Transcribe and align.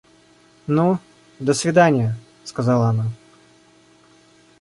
–Ну, 0.67 0.97
до 1.39 1.53
свиданья!– 1.53 2.17
сказала 2.43 2.89
она. 2.89 3.05